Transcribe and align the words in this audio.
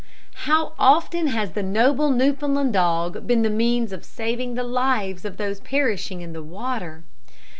How 0.45 0.73
often 0.79 1.27
has 1.27 1.51
the 1.51 1.61
noble 1.61 2.09
Newfoundland 2.09 2.73
dog 2.73 3.27
been 3.27 3.43
the 3.43 3.51
means 3.51 3.91
of 3.93 4.03
saving 4.03 4.55
the 4.55 4.63
lives 4.63 5.25
of 5.25 5.37
those 5.37 5.59
perishing 5.59 6.21
in 6.21 6.33
the 6.33 6.41
water! 6.41 7.03